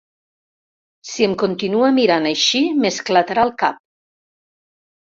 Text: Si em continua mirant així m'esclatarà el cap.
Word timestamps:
Si 1.09 1.27
em 1.27 1.35
continua 1.43 1.91
mirant 1.99 2.27
així 2.33 2.65
m'esclatarà 2.81 3.47
el 3.51 3.57
cap. 3.65 3.83